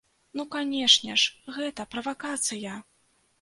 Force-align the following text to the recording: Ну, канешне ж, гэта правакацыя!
Ну, 0.39 0.45
канешне 0.55 1.17
ж, 1.23 1.51
гэта 1.59 1.85
правакацыя! 1.93 2.73